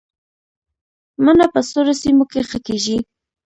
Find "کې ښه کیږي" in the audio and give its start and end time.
2.31-2.97